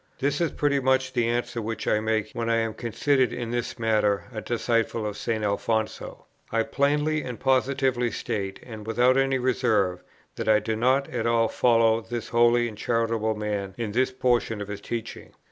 [0.17, 3.77] This is pretty much the answer which I make, when I am considered in this
[3.77, 5.43] matter a disciple of St.
[5.43, 6.25] Alfonso.
[6.51, 10.01] I plainly and positively state, and without any reserve,
[10.37, 14.59] that I do not at all follow this holy and charitable man in this portion
[14.59, 15.35] of his teaching.